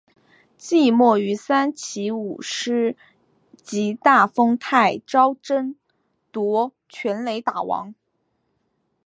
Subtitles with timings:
[0.57, 2.95] 季末与山崎武司
[3.61, 5.75] 及大丰泰昭争
[6.31, 7.93] 夺全垒打王。